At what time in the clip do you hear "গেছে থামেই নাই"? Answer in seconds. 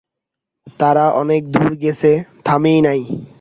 1.83-3.01